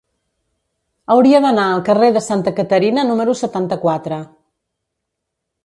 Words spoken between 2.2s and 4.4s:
Santa Caterina número setanta-quatre.